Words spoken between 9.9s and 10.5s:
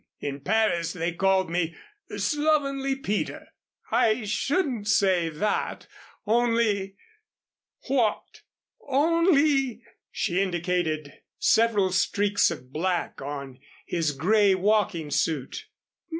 she